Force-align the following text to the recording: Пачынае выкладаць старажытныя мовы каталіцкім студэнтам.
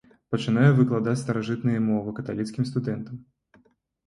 Пачынае 0.35 0.69
выкладаць 0.79 1.13
старажытныя 1.23 1.83
мовы 1.89 2.09
каталіцкім 2.21 2.69
студэнтам. 2.71 3.15